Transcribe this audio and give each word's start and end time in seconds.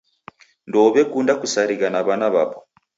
Ndouw'ekunda 0.67 1.33
kusarigha 1.41 1.87
na 1.91 1.99
w'ana 2.05 2.27
w'apo. 2.33 2.59